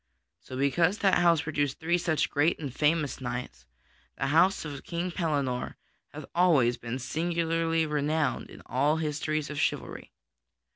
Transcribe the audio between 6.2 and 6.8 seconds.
always